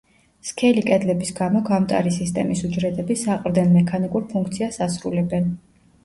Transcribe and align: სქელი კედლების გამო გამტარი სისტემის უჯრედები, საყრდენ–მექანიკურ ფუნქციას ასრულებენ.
სქელი 0.49 0.83
კედლების 0.85 1.31
გამო 1.39 1.59
გამტარი 1.67 2.13
სისტემის 2.15 2.63
უჯრედები, 2.69 3.17
საყრდენ–მექანიკურ 3.23 4.25
ფუნქციას 4.31 4.81
ასრულებენ. 4.87 5.53